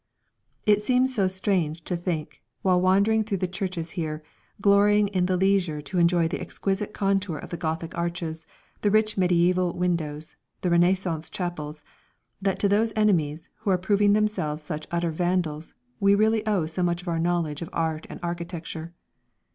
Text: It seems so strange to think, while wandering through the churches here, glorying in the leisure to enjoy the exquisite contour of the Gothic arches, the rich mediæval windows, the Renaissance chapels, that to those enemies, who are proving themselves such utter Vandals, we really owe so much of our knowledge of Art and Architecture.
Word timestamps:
It 0.65 0.81
seems 0.81 1.13
so 1.13 1.27
strange 1.27 1.83
to 1.83 1.95
think, 1.95 2.41
while 2.63 2.81
wandering 2.81 3.23
through 3.23 3.37
the 3.37 3.47
churches 3.47 3.91
here, 3.91 4.23
glorying 4.59 5.09
in 5.09 5.27
the 5.27 5.37
leisure 5.37 5.79
to 5.79 5.99
enjoy 5.99 6.27
the 6.27 6.41
exquisite 6.41 6.91
contour 6.91 7.37
of 7.37 7.51
the 7.51 7.57
Gothic 7.57 7.95
arches, 7.95 8.47
the 8.81 8.89
rich 8.89 9.15
mediæval 9.15 9.75
windows, 9.75 10.35
the 10.61 10.71
Renaissance 10.71 11.29
chapels, 11.29 11.83
that 12.41 12.57
to 12.57 12.67
those 12.67 12.93
enemies, 12.95 13.49
who 13.59 13.69
are 13.69 13.77
proving 13.77 14.13
themselves 14.13 14.63
such 14.63 14.87
utter 14.89 15.11
Vandals, 15.11 15.75
we 15.99 16.15
really 16.15 16.43
owe 16.47 16.65
so 16.65 16.81
much 16.81 17.03
of 17.03 17.07
our 17.07 17.19
knowledge 17.19 17.61
of 17.61 17.69
Art 17.71 18.07
and 18.09 18.19
Architecture. 18.23 18.95